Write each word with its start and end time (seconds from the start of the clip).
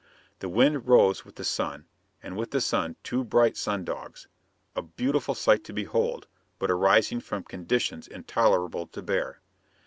The 0.39 0.49
wind 0.49 0.87
rose 0.87 1.23
with 1.25 1.35
the 1.35 1.43
sun, 1.43 1.85
and 2.23 2.35
with 2.35 2.49
the 2.49 2.59
sun 2.59 2.95
two 3.03 3.23
bright 3.23 3.55
sun 3.55 3.85
dogs 3.85 4.27
a 4.75 4.81
beautiful 4.81 5.35
sight 5.35 5.63
to 5.65 5.73
behold, 5.73 6.25
but 6.57 6.71
arising 6.71 7.19
from 7.19 7.43
conditions 7.43 8.07
intolerable 8.07 8.87
to 8.87 9.01
bear. 9.03 9.41